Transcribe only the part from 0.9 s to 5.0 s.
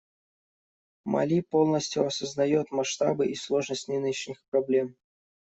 Мали полностью осознает масштабы и сложность нынешних проблем.